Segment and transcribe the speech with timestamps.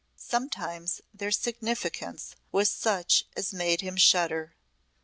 [0.17, 4.55] Sometimes their significance was such as made him shudder.